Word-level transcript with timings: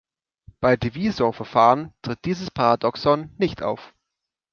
Bei 0.61 0.77
Divisorverfahren 0.77 1.93
tritt 2.01 2.25
dieses 2.25 2.49
Paradoxon 2.49 3.29
nicht 3.37 3.61
auf. 3.61 3.93